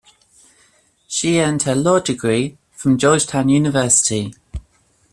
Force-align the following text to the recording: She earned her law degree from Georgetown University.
She 1.07 1.39
earned 1.39 1.61
her 1.61 1.75
law 1.75 1.99
degree 1.99 2.57
from 2.71 2.97
Georgetown 2.97 3.49
University. 3.49 4.33